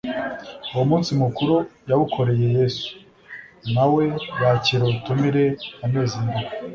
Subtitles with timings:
[0.73, 1.55] Uwo munsi mukuru
[1.89, 2.89] yawukoreye Yesu,
[3.73, 4.01] nawe
[4.41, 5.43] yakira ubutumire
[5.83, 6.41] anezerewe,